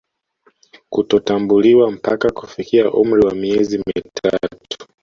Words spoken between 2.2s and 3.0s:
kufikia